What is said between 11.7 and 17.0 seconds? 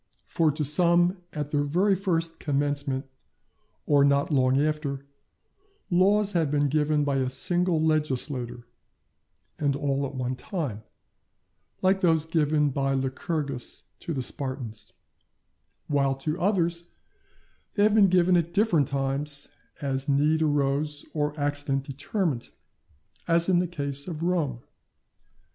like those given by Lycurgus to the Spartans; while to others